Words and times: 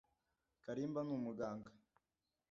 “Kalimba 0.63 0.99
ni 1.03 1.13
umuhanga 1.17 1.69